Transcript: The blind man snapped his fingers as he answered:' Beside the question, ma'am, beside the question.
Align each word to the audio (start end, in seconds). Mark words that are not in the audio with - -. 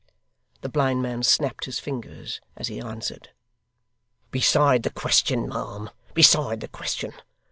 The 0.61 0.67
blind 0.69 1.03
man 1.03 1.21
snapped 1.21 1.65
his 1.65 1.77
fingers 1.77 2.41
as 2.57 2.69
he 2.69 2.81
answered:' 2.81 3.29
Beside 4.31 4.81
the 4.81 4.89
question, 4.89 5.47
ma'am, 5.47 5.91
beside 6.15 6.61
the 6.61 6.67
question. 6.67 7.13